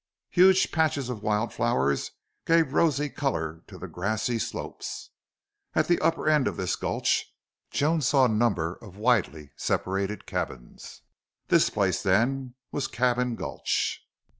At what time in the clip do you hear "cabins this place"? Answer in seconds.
10.25-12.01